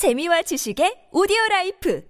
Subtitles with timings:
[0.00, 2.02] 재미와 지식의 오디오 라이프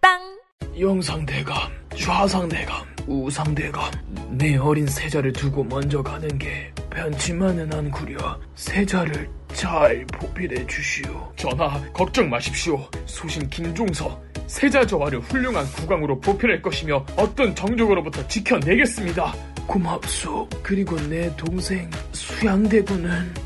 [0.00, 0.40] 팟빵!
[0.80, 1.54] 영상대감,
[1.96, 3.88] 좌상대감, 우상대감.
[4.36, 8.40] 내 어린 세자를 두고 먼저 가는 게 편치만은 않구려.
[8.56, 11.32] 세자를 잘 보필해 주시오.
[11.36, 12.84] 전하 걱정 마십시오.
[13.06, 19.32] 소신 김종서 세자 저하를 훌륭한 국왕으로 보필할 것이며 어떤 정적으로부터 지켜내겠습니다.
[19.68, 20.48] 고맙소.
[20.64, 23.39] 그리고 내 동생 수양대군은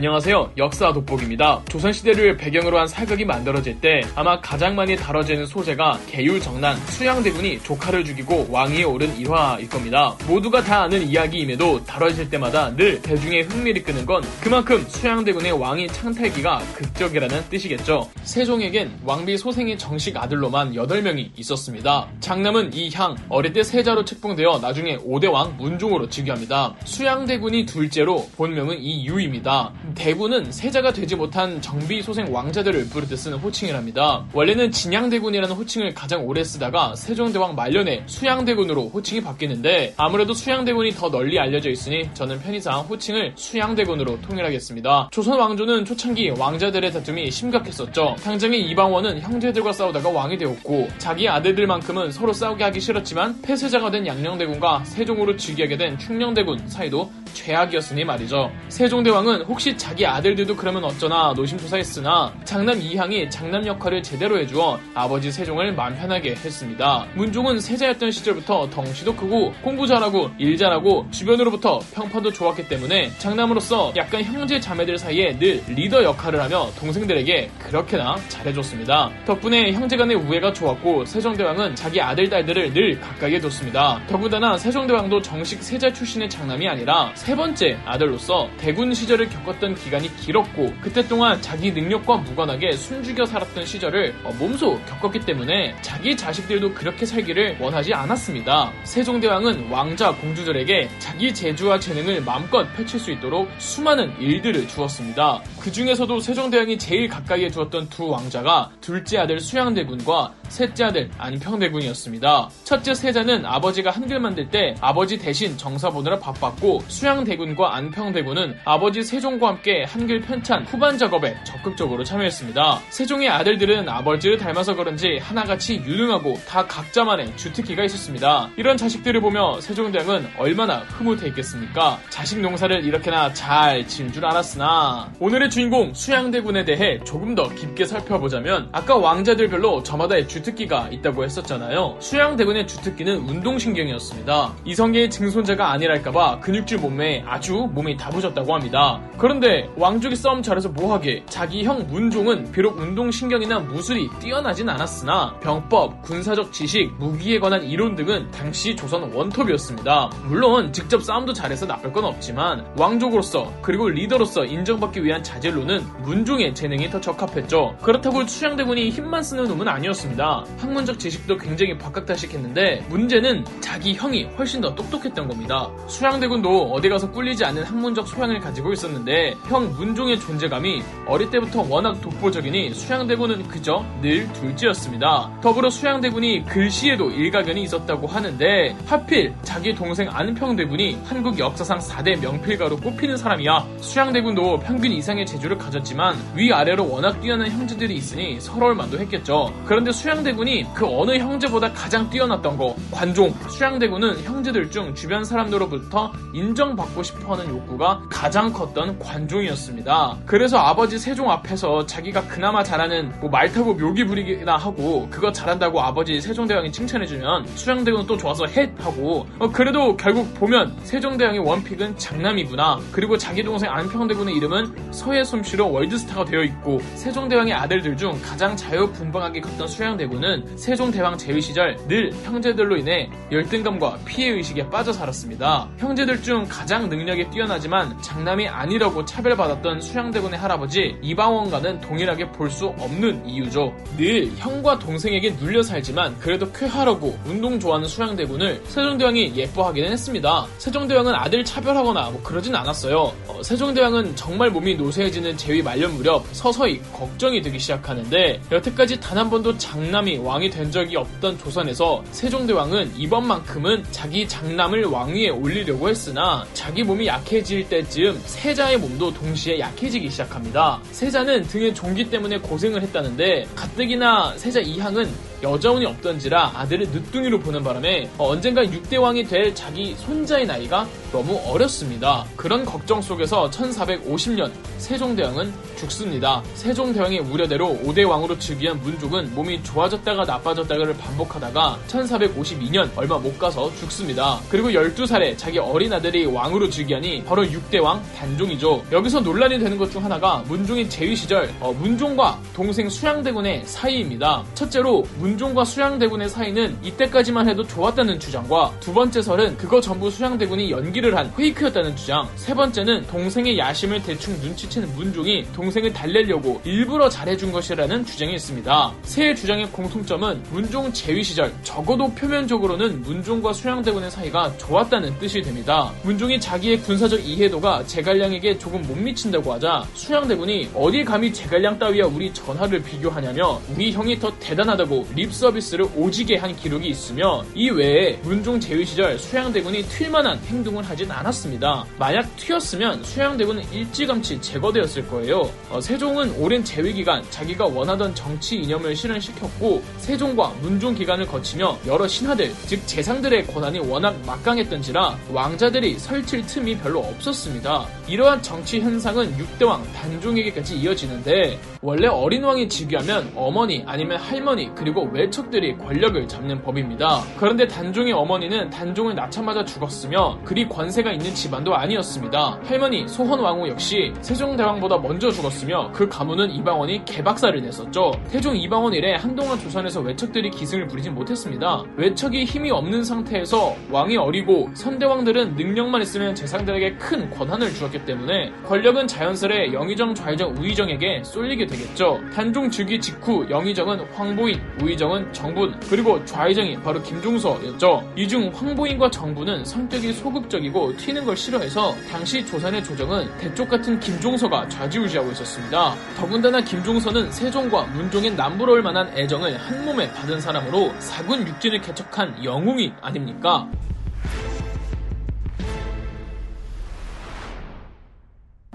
[0.00, 0.52] 안녕하세요.
[0.56, 1.60] 역사 돋보기입니다.
[1.68, 8.46] 조선시대를 배경으로 한 사극이 만들어질 때 아마 가장 많이 다뤄지는 소재가 개유정난, 수양대군이 조카를 죽이고
[8.48, 10.16] 왕위에 오른 일화일 겁니다.
[10.26, 16.60] 모두가 다 아는 이야기임에도 다뤄질 때마다 늘 대중의 흥미를 끄는 건 그만큼 수양대군의 왕위 창탈기가
[16.76, 18.08] 극적이라는 뜻이겠죠.
[18.22, 22.08] 세종에겐 왕비 소생의 정식 아들로만 8명이 있었습니다.
[22.20, 26.74] 장남은 이향, 어릴 때 세자로 책봉되어 나중에 5대왕 문종으로 즉위합니다.
[26.86, 29.74] 수양대군이 둘째로 본명은 이유입니다.
[29.94, 34.24] 대군은 세자가 되지 못한 정비 소생 왕자들을 부르듯 쓰는 호칭이랍니다.
[34.32, 41.38] 원래는 진양대군이라는 호칭을 가장 오래 쓰다가 세종대왕 말년에 수양대군으로 호칭이 바뀌는데 아무래도 수양대군이 더 널리
[41.38, 45.08] 알려져 있으니 저는 편의상 호칭을 수양대군으로 통일하겠습니다.
[45.12, 48.16] 조선 왕조는 초창기 왕자들의 다툼이 심각했었죠.
[48.22, 54.84] 당장의 이방원은 형제들과 싸우다가 왕이 되었고 자기 아들들만큼은 서로 싸우게 하기 싫었지만 폐쇄자가 된 양녕대군과
[54.84, 58.50] 세종으로 즉위하게 된 충녕대군 사이도 최악이었으니 말이죠.
[58.68, 65.72] 세종대왕은 혹시 자기 아들들도 그러면 어쩌나 노심초사했으나 장남 이향이 장남 역할을 제대로 해주어 아버지 세종을
[65.72, 67.06] 마음 편하게 했습니다.
[67.14, 74.22] 문종은 세자였던 시절부터 덩치도 크고 공부 잘하고 일 잘하고 주변으로부터 평판도 좋았기 때문에 장남으로서 약간
[74.22, 79.10] 형제 자매들 사이에 늘 리더 역할을 하며 동생들에게 그렇게나 잘해줬습니다.
[79.26, 84.00] 덕분에 형제간의 우애가 좋았고 세종대왕은 자기 아들 딸들을 늘 가까이에 뒀습니다.
[84.08, 90.72] 더구나 세종대왕도 정식 세자 출신의 장남이 아니라 세 번째 아들로서 대군 시절을 겪었던 기간이 길었고
[90.80, 97.04] 그때 동안 자기 능력과 무관하게 숨죽여 살았던 시절을 어, 몸소 겪었기 때문에 자기 자식들도 그렇게
[97.04, 98.72] 살기를 원하지 않았습니다.
[98.84, 105.42] 세종대왕은 왕자 공주들에게 자기 재주와 재능을 마음껏 펼칠 수 있도록 수많은 일들을 주었습니다.
[105.60, 112.50] 그 중에서도 세종대왕이 제일 가까이에 두었던 두 왕자가 둘째 아들 수양대군과 셋째 아들 안평대군이었습니다.
[112.64, 119.48] 첫째 세자는 아버지가 한글 만들 때 아버지 대신 정사 보느라 바빴고 수양대군과 안평대군은 아버지 세종과
[119.48, 122.80] 함께 한글 편찬 후반 작업에 적극적으로 참여했습니다.
[122.90, 128.50] 세종의 아들들은 아버지를 닮아서 그런지 하나같이 유능하고 다 각자만의 주특기가 있었습니다.
[128.56, 131.98] 이런 자식들을 보며 세종대왕은 얼마나 흐뭇해 있겠습니까?
[132.10, 138.68] 자식 농사를 이렇게나 잘 지은 줄 알았으나 오늘의 주인공 수양대군에 대해 조금 더 깊게 살펴보자면
[138.72, 141.96] 아까 왕자들별로 저마다의 주 특기가 있다고 했었잖아요.
[142.00, 144.54] 수양대군의 주특기는 운동신경이었습니다.
[144.64, 149.00] 이성계의 증손자가 아니랄까봐 근육질 몸매에 아주 몸이 다부졌다고 합니다.
[149.18, 156.52] 그런데 왕족이 싸움 잘해서 뭐하게 자기 형 문종은 비록 운동신경이나 무술이 뛰어나진 않았으나 병법, 군사적
[156.52, 160.10] 지식, 무기에 관한 이론 등은 당시 조선 원톱이었습니다.
[160.24, 166.90] 물론 직접 싸움도 잘해서 나쁠 건 없지만 왕족으로서 그리고 리더로서 인정받기 위한 자질로는 문종의 재능이
[166.90, 167.76] 더 적합했죠.
[167.82, 170.29] 그렇다고 수양대군이 힘만 쓰는 놈은 아니었습니다.
[170.58, 175.70] 학문적 지식도 굉장히 박학다식했는데 문제는 자기 형이 훨씬 더 똑똑했던 겁니다.
[175.88, 182.00] 수양대군도 어디 가서 꿀리지 않는 학문적 소양을 가지고 있었는데 형 문종의 존재감이 어릴 때부터 워낙
[182.00, 185.40] 독보적이니 수양대군은 그저 늘 둘째였습니다.
[185.42, 193.16] 더불어 수양대군이 글씨에도 일가견이 있었다고 하는데 하필 자기 동생 안평대군이 한국 역사상 4대 명필가로 꼽히는
[193.16, 193.66] 사람이야.
[193.80, 199.52] 수양대군도 평균 이상의 재주를 가졌지만 위아래로 워낙 뛰어난 형제들이 있으니 서러울 만도 했겠죠.
[199.64, 203.32] 그런데 수양 대군이 그 어느 형제보다 가장 뛰어났던 거 관종.
[203.48, 210.18] 수양대군은 형제들 중 주변 사람들로부터 인정받고 싶어하는 욕구가 가장 컸던 관종이었습니다.
[210.26, 215.80] 그래서 아버지 세종 앞에서 자기가 그나마 잘하는 뭐 말 타고 묘기 부리기나 하고 그거 잘한다고
[215.80, 222.80] 아버지 세종대왕이 칭찬해주면 수양대군은 또 좋아서 헷 하고 어, 그래도 결국 보면 세종대왕의 원픽은 장남이구나.
[222.92, 229.40] 그리고 자기 동생 안평대군의 이름은 서해 솜씨로 월드스타가 되어 있고 세종대왕의 아들들 중 가장 자유분방하게
[229.40, 235.68] 컸던 수양대군 은 세종대왕 재위 시절 늘 형제들로 인해 열등감과 피해의식에 빠져 살았습니다.
[235.78, 243.24] 형제들 중 가장 능력이 뛰어나지만 장남이 아니라고 차별받았던 수양대군의 할아버지 이방원과는 동일하게 볼 수 없는
[243.28, 243.72] 이유죠.
[243.96, 250.46] 늘 형과 동생에게 눌려 살지만 그래도 쾌하라고 운동 좋아하는 수양대군을 세종대왕이 예뻐하기는 했습니다.
[250.58, 253.12] 세종대왕은 아들 차별하거나 뭐 그러진 않았어요.
[253.28, 259.28] 어, 세종대왕은 정말 몸이 노쇠해지는 제위 말년 무렵 서서히 걱정이 되기 시작하는데 여태까지 단 한
[259.28, 266.46] 번도 장남 이 왕이 된 적이 없던 조선에서 세종대왕은 이번만큼은 자기 장남을 왕위에 올리려고 했으나
[266.54, 270.80] 자기 몸이 약해질 때쯤 세자의 몸도 동시에 약해지기 시작합니다.
[270.92, 275.10] 세자는 등에 종기 때문에 고생을 했다는데 가뜩이나 세자 이항은
[275.42, 282.24] 여자운이 없던지라 아들을 늦둥이로 보는 바람에 언젠가 6대 왕이 될 자기 손자의 나이가 너무 어렸습니다.
[282.36, 286.42] 그런 걱정 속에서 1450년 세종대왕은 죽습니다.
[286.54, 294.40] 세종대왕의 우려대로 5대 왕으로 즉위한 문종은 몸이 좋아졌다가 나빠졌다가를 반복하다가 1452년 얼마 못 가서 죽습니다.
[294.48, 298.84] 그리고 12살에 자기 어린 아들이 왕으로 즉위하니 바로 6대 왕 단종이죠.
[298.92, 304.44] 여기서 논란이 되는 것 중 하나가 문종의 재위 시절 어, 문종과 동생 수양대군의 사이입니다.
[304.54, 310.70] 첫째로 문 종과 수양대군의 사이는 이때까지만 해도 좋았다는 주장과 두 번째 설은 그거 전부 수양대군이
[310.70, 317.52] 연기를 한 페이크였다는 주장 세 번째는 동생의 야심을 대충 눈치채는 문종이 동생을 달래려고 일부러 잘해준
[317.52, 318.94] 것이라는 주장이 있습니다.
[319.02, 325.92] 세 주장의 공통점은 문종 재위 시절 적어도 표면적으로는 문종과 수양대군의 사이가 좋았다는 뜻이 됩니다.
[326.02, 332.32] 문종이 자기의 군사적 이해도가 제갈량에게 조금 못 미친다고 하자 수양대군이 어디 감히 제갈량 따위와 우리
[332.32, 338.58] 전하를 비교하냐며 우리 형이 더 대단하다고 립 서비스를 오지게 한 기록이 있으며 이 외에 문종
[338.58, 341.84] 재위 시절 수양대군이 튈만한 행동을 하진 않았습니다.
[341.98, 345.52] 만약 튀었으면 수양대군은 일찌감치 제거되었을 거예요.
[345.68, 352.08] 어, 세종은 오랜 재위 기간 자기가 원하던 정치 이념을 실현시켰고 세종과 문종 기간을 거치며 여러
[352.08, 357.86] 신하들 즉 재상들의 권한이 워낙 막강했던지라 왕자들이 설칠 틈이 별로 없었습니다.
[358.08, 365.76] 이러한 정치 현상은 6대왕 단종에게까지 이어지는데 원래 어린 왕이 즉위하면 어머니 아니면 할머니 그리고 외척들이
[365.76, 367.22] 권력을 잡는 법입니다.
[367.36, 372.60] 그런데 단종의 어머니는 단종을 낳자마자 죽었으며 그리 권세가 있는 집안도 아니었습니다.
[372.64, 378.12] 할머니 소헌왕후 역시 세종대왕보다 먼저 죽었으며 그 가문은 이방원이 개박살을 냈었죠.
[378.30, 381.82] 태종 이방원 이래 한동안 조선에서 외척들이 기승을 부리지 못했습니다.
[381.96, 389.06] 외척이 힘이 없는 상태에서 왕이 어리고 선대왕들은 능력만 있으면 재상들에게 큰 권한을 주었기 때문에 권력은
[389.06, 392.20] 자연스레 영의정, 좌의정, 우의정에게 쏠리게 되겠죠.
[392.32, 398.12] 단종 즉위 직후 영의정은 황보인, 우의정 은 정분, 그리고 좌의정이 바로 김종서였죠.
[398.16, 405.30] 이중 황보인과 정분은 성격이 소극적이고 튀는 걸 싫어해서 당시 조선의 조정은 대쪽 같은 김종서가 좌지우지하고
[405.32, 405.94] 있었습니다.
[406.16, 412.92] 더군다나 김종서는 세종과 문종의 남부러울 만한 애정을 한 몸에 받은 사람으로 사군 육진을 개척한 영웅이
[413.00, 413.66] 아닙니까?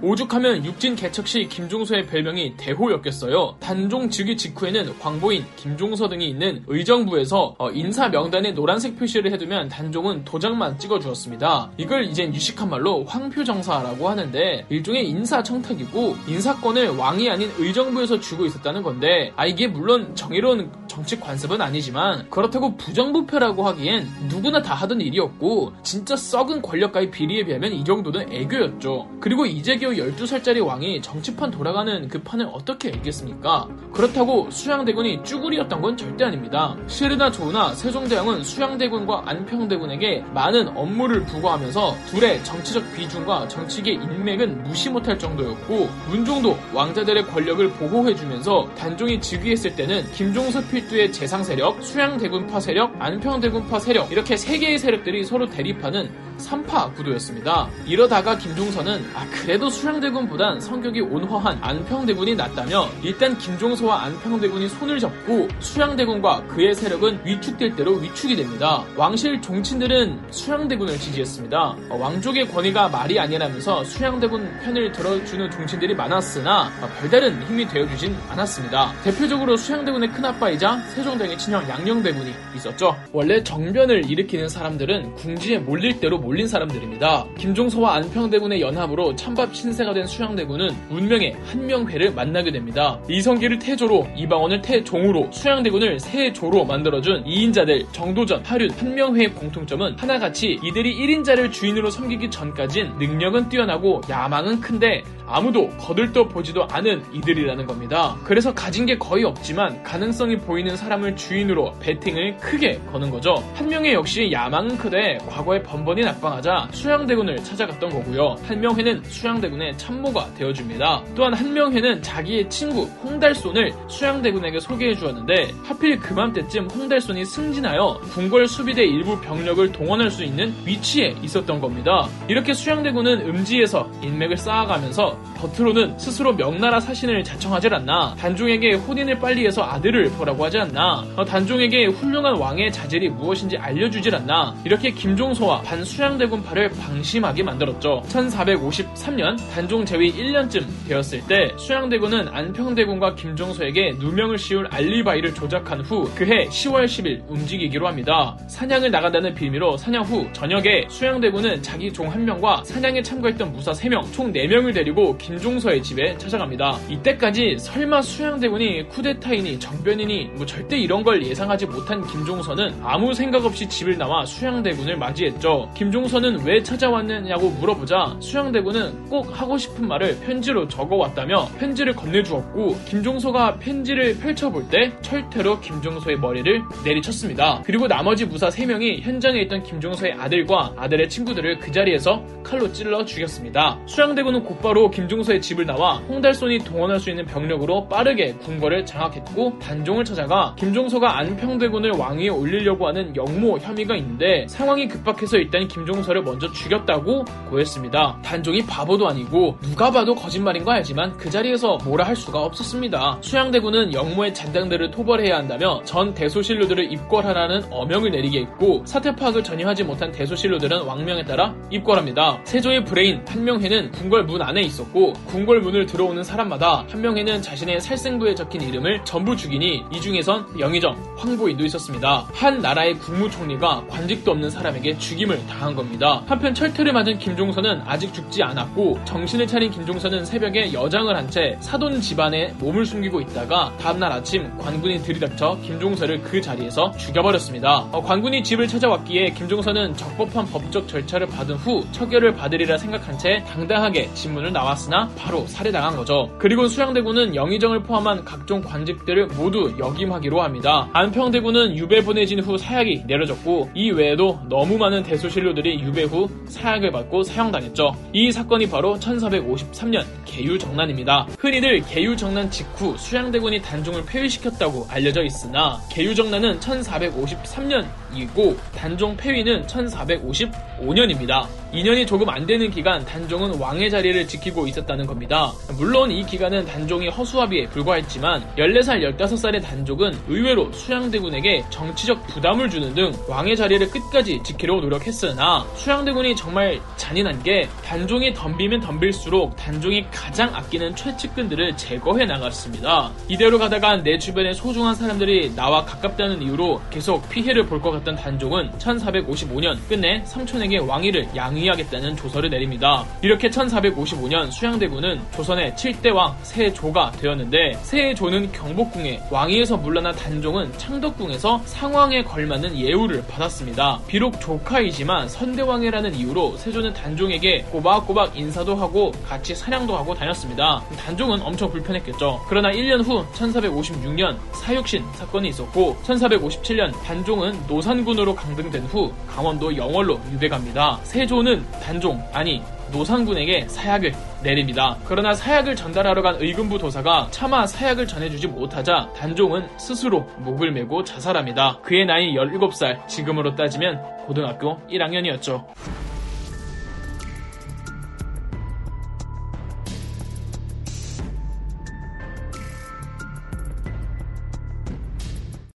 [0.05, 3.55] 오죽하면 육진 개척 시 김종서의 별명이 대호였겠어요.
[3.59, 10.23] 단종 즉위 직후에는 광보인, 김종서 등이 있는 의정부에서 어, 인사 명단에 노란색 표시를 해두면 단종은
[10.23, 11.71] 도장만 찍어주었습니다.
[11.77, 19.33] 이걸 이젠 유식한 말로 황표정사라고 하는데 일종의 인사청탁이고 인사권을 왕이 아닌 의정부에서 주고 있었다는 건데
[19.35, 26.15] 아 이게 물론 정의로운 정치 관습은 아니지만 그렇다고 부정부패라고 하기엔 누구나 다 하던 일이었고 진짜
[26.15, 29.09] 썩은 권력가의 비리에 비하면 이 정도는 애교였죠.
[29.19, 33.67] 그리고 이재규 12살짜리 왕이 정치판 돌아가는 그 판을 어떻게 알겠습니까?
[33.93, 36.75] 그렇다고 수양대군이 쭈구리였던 건 절대 아닙니다.
[36.87, 45.17] 실으나 좋으나 세종대왕은 수양대군과 안평대군에게 많은 업무를 부과하면서 둘의 정치적 비중과 정치계 인맥은 무시 못할
[45.17, 53.79] 정도였고 문종도 왕자들의 권력을 보호해주면서 단종이 즉위했을 때는 김종서 필두의 재상 세력, 수양대군파 세력, 안평대군파
[53.79, 57.69] 세력 이렇게 세 개의 세력들이 서로 대립하는 3파 구도였습니다.
[57.85, 66.47] 이러다가 김종서는 아 그래도 수양대군보단 성격이 온화한 안평대군이 낫다며 일단 김종서와 안평대군이 손을 잡고 수양대군과
[66.47, 68.83] 그의 세력은 위축될 대로 위축이 됩니다.
[68.95, 71.75] 왕실 종친들은 수양대군을 지지했습니다.
[71.89, 78.93] 어, 왕족의 권위가 말이 아니라면서 수양대군 편을 들어주는 종친들이 많았으나 어, 별다른 힘이 되어주진 않았습니다.
[79.03, 82.95] 대표적으로 수양대군의 큰아빠이자 세종대왕의 친형 양녕대군이 있었죠.
[83.11, 87.27] 원래 정변을 일으키는 사람들은 궁지에 몰릴 대로 몰린 사람들입니다.
[87.37, 92.99] 김종서와 안평대군의 연합으로 찬밥 신세가 된 수양대군은 운명의 한명회를 만나게 됩니다.
[93.07, 101.51] 이성기를 태조로 이방원을 태종으로 수양대군을 세조로 만들어준 2인자들 정도전, 하륜, 한명회의 공통점은 하나같이 이들이 1인자를
[101.51, 108.15] 주인으로 섬기기 전까진 능력은 뛰어나고 야망은 큰데 아무도 거들떠 보지도 않은 이들이라는 겁니다.
[108.23, 113.35] 그래서 가진 게 거의 없지만 가능성이 보이는 사람을 주인으로 배팅을 크게 거는 거죠.
[113.55, 118.35] 한 명의 역시 야망은 크되 과거에 번번이 낙방하자 수양대군을 찾아갔던 거고요.
[118.43, 121.03] 한명회는 수양대군의 참모가 되어줍니다.
[121.15, 129.19] 또한 한명회는 자기의 친구 홍달손을 수양대군에게 소개해 주었는데 하필 그맘때쯤 홍달손이 승진하여 궁궐 수비대 일부
[129.21, 132.07] 병력을 동원할 수 있는 위치에 있었던 겁니다.
[132.27, 139.63] 이렇게 수양대군은 음지에서 인맥을 쌓아가면서 겉으로는 스스로 명나라 사신을 자청하질 않나 단종에게 혼인을 빨리 해서
[139.63, 146.69] 아들을 보라고 하지 않나 어, 단종에게 훌륭한 왕의 자질이 무엇인지 알려주질 않나 이렇게 김종서와 반수양대군파를
[146.69, 148.01] 방심하게 만들었죠.
[148.07, 156.47] 1453년 단종 제위 1년쯤 되었을 때 수양대군은 안평대군과 김종서에게 누명을 씌울 알리바이를 조작한 후 그해
[156.47, 158.37] 10월 10일 움직이기로 합니다.
[158.47, 164.13] 사냥을 나간다는 빌미로 사냥 후 저녁에 수양대군은 자기 종 한 명과 사냥에 참가했던 무사 3명
[164.13, 166.79] 총 4명을 데리고 김 종서의 집에 찾아갑니다.
[166.89, 173.67] 이때까지 설마 수양대군이 쿠데타이니 정변이니 뭐 절대 이런 걸 예상하지 못한 김종서는 아무 생각 없이
[173.67, 175.71] 집을 나와 수양대군을 맞이했죠.
[175.75, 184.17] 김종서는 왜 찾아왔느냐고 물어보자 수양대군은 꼭 하고 싶은 말을 편지로 적어왔다며 편지를 건네주었고 김종서가 편지를
[184.17, 187.61] 펼쳐볼 때 철퇴로 김종서의 머리를 내리쳤습니다.
[187.65, 193.79] 그리고 나머지 무사 3명이 현장에 있던 김종서의 아들과 아들의 친구들을 그 자리에서 칼로 찔러 죽였습니다.
[193.85, 200.05] 수양대군은 곧바로 김종서 의 집을 나와 홍달손이 동원할 수 있는 병력으로 빠르게 궁궐을 장악했고 단종을
[200.05, 207.25] 찾아가 김종서가 안평대군을 왕위에 올리려고 하는 영모 혐의가 있는데 상황이 급박해서 일단 김종서를 먼저 죽였다고
[207.49, 208.19] 고했습니다.
[208.23, 213.19] 단종이 바보도 아니고 누가 봐도 거짓말인 거 알지만 그 자리에서 뭐라 할 수가 없었습니다.
[213.21, 219.83] 수양대군은 영모의 잔당들을 토벌해야 한다며 전 대소신료들을 입궐하라는 어명을 내리게 했고 사태 파악을 전혀 하지
[219.83, 222.39] 못한 대소신료들은 왕명에 따라 입궐합니다.
[222.43, 228.61] 세조의 브레인 한명회는 궁궐 문 안에 있었고 궁궐 문을 들어오는 사람마다 한명회는 자신의 살생부에 적힌
[228.61, 232.27] 이름을 전부 죽이니 이 중에선 영의정, 황보인도 있었습니다.
[232.33, 236.23] 한 나라의 국무총리가 관직도 없는 사람에게 죽임을 당한 겁니다.
[236.25, 242.01] 한편 철퇴를 맞은 김종서는 아직 죽지 않았고 정신을 차린 김종서는 새벽에 여장을 한 채 사돈
[242.01, 247.89] 집안에 몸을 숨기고 있다가 다음날 아침 관군이 들이닥쳐 김종서를 그 자리에서 죽여버렸습니다.
[247.91, 254.13] 어, 관군이 집을 찾아왔기에 김종서는 적법한 법적 절차를 받은 후 처결을 받으리라 생각한 채 당당하게
[254.13, 256.33] 집문을 나왔 으나 바로 살해당한 거죠.
[256.39, 260.89] 그리고 수양대군은 영의정을 포함한 각종 관직들을 모두 역임하기로 합니다.
[260.93, 267.23] 안평대군은 유배 보내진 후 사약이 내려졌고 이 외에도 너무 많은 대소신료들이 유배 후 사약을 받고
[267.23, 267.93] 사형당했죠.
[268.13, 271.27] 이 사건이 바로 1453년 개유정난입니다.
[271.39, 281.47] 흔히들 개유정난 직후 수양대군이 단종을 폐위시켰다고 알려져 있으나 개유정난은 1453년 이고 단종 폐위는 1455년입니다.
[281.73, 285.51] 2년이 조금 안 되는 기간 단종은 왕의 자리를 지키고 있었다는 겁니다.
[285.77, 293.11] 물론 이 기간은 단종이 허수아비에 불과했지만 14살, 15살의 단종은 의외로 수양대군에게 정치적 부담을 주는 등
[293.27, 300.95] 왕의 자리를 끝까지 지키려고 노력했으나 수양대군이 정말 잔인한 게 단종이 덤비면 덤빌수록 단종이 가장 아끼는
[300.95, 303.11] 최측근들을 제거해 나갔습니다.
[303.27, 308.71] 이대로 가다가 내 주변에 소중한 사람들이 나와 가깝다는 이유로 계속 피해를 볼 것 같던 단종은
[308.77, 313.03] 1455년 끝내 삼촌에게 왕위를 양위하겠다는 조서를 내립니다.
[313.21, 322.23] 이렇게 1455년 수양대군은 조선의 7대 왕 세조가 되었는데 세조는 경복궁에 왕위에서 물러난 단종은 창덕궁에서 상왕에
[322.23, 323.99] 걸맞는 예우를 받았습니다.
[324.07, 330.83] 비록 조카이지만 선대왕이라는 이유로 세조는 단종에게 꼬박꼬박 인사도 하고 같이 사냥도 하고 다녔습니다.
[330.97, 332.45] 단종은 엄청 불편했겠죠.
[332.47, 340.19] 그러나 1년 후 1456년 사육신 사건이 있었고 1457년 단종은 노산 군으로 강등된 후 강원도 영월로
[340.31, 340.99] 유배갑니다.
[341.03, 342.61] 세조는 단종 아니
[342.91, 344.97] 노상군에게 사약을 내립니다.
[345.05, 351.79] 그러나 사약을 전달하러 간 의금부 도사가 차마 사약을 전해주지 못하자 단종은 스스로 목을 메고 자살합니다.
[351.81, 356.04] 그의 나이 17살, 지금으로 따지면 고등학교 1학년이었죠.